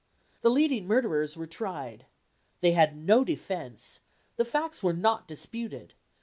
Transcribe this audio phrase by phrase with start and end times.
[0.41, 2.07] The leading murderers were tried.
[2.61, 3.99] They had no defence.
[4.35, 5.93] The facts were not disputed.